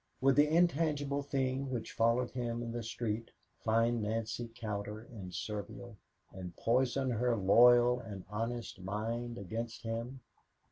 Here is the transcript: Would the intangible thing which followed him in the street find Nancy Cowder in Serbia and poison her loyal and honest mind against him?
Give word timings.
Would 0.19 0.35
the 0.35 0.47
intangible 0.47 1.21
thing 1.21 1.69
which 1.69 1.91
followed 1.91 2.31
him 2.31 2.63
in 2.63 2.71
the 2.71 2.81
street 2.81 3.29
find 3.59 4.01
Nancy 4.01 4.47
Cowder 4.47 5.03
in 5.03 5.31
Serbia 5.31 5.93
and 6.33 6.55
poison 6.57 7.11
her 7.11 7.35
loyal 7.35 7.99
and 7.99 8.25
honest 8.27 8.79
mind 8.81 9.37
against 9.37 9.83
him? 9.83 10.21